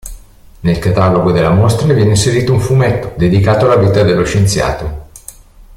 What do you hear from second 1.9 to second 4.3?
viene inserito un fumetto dedicato alla vita dello